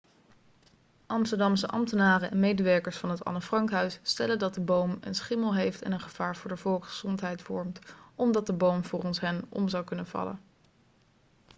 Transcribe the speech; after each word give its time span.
amsterdamse 1.05 1.67
ambtenaren 1.67 2.31
en 2.31 2.39
medewerkers 2.39 2.97
van 2.97 3.09
het 3.09 3.25
anne 3.25 3.41
frank 3.41 3.71
huis 3.71 3.99
stellen 4.01 4.39
dat 4.39 4.53
de 4.53 4.61
boom 4.61 4.97
een 5.01 5.15
schimmel 5.15 5.55
heeft 5.55 5.81
en 5.81 5.91
een 5.91 5.99
gevaar 5.99 6.35
voor 6.35 6.49
de 6.49 6.57
volksgezondheid 6.57 7.41
vormt 7.41 7.79
omdat 8.15 8.45
de 8.45 8.53
boom 8.53 8.83
volgens 8.83 9.19
hen 9.19 9.45
om 9.49 9.67
zou 9.69 9.83
kunnen 9.83 10.07
vallen 10.07 10.39